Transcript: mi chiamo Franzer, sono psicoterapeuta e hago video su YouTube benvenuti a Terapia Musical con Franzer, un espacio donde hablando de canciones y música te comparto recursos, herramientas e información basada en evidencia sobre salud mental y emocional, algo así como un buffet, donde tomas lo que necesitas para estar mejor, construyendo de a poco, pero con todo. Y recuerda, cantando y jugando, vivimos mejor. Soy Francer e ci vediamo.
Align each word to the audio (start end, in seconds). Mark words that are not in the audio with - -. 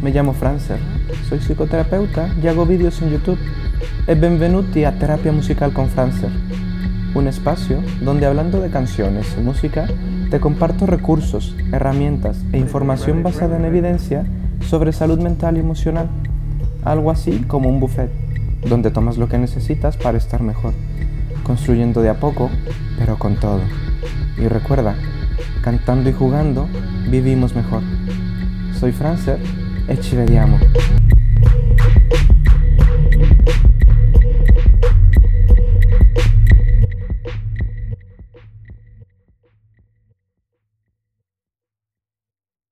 mi 0.00 0.12
chiamo 0.12 0.32
Franzer, 0.32 0.78
sono 1.26 1.40
psicoterapeuta 1.40 2.28
e 2.40 2.48
hago 2.48 2.64
video 2.64 2.88
su 2.90 3.04
YouTube 3.04 3.38
benvenuti 4.06 4.84
a 4.84 4.92
Terapia 4.92 5.32
Musical 5.32 5.72
con 5.72 5.88
Franzer, 5.88 6.30
un 7.14 7.26
espacio 7.26 7.82
donde 8.00 8.26
hablando 8.26 8.60
de 8.60 8.70
canciones 8.70 9.34
y 9.36 9.40
música 9.40 9.88
te 10.30 10.38
comparto 10.38 10.86
recursos, 10.86 11.56
herramientas 11.72 12.44
e 12.52 12.58
información 12.58 13.24
basada 13.24 13.56
en 13.56 13.64
evidencia 13.64 14.24
sobre 14.60 14.92
salud 14.92 15.18
mental 15.18 15.56
y 15.56 15.60
emocional, 15.60 16.08
algo 16.84 17.10
así 17.10 17.40
como 17.48 17.68
un 17.68 17.80
buffet, 17.80 18.10
donde 18.68 18.92
tomas 18.92 19.18
lo 19.18 19.28
que 19.28 19.38
necesitas 19.38 19.96
para 19.96 20.16
estar 20.16 20.42
mejor, 20.42 20.74
construyendo 21.42 22.02
de 22.02 22.10
a 22.10 22.20
poco, 22.20 22.50
pero 22.96 23.18
con 23.18 23.34
todo. 23.34 23.62
Y 24.36 24.46
recuerda, 24.46 24.94
cantando 25.62 26.08
y 26.08 26.12
jugando, 26.12 26.68
vivimos 27.10 27.56
mejor. 27.56 27.82
Soy 28.72 28.92
Francer 28.92 29.38
e 29.86 30.00
ci 30.00 30.14
vediamo. 30.16 30.58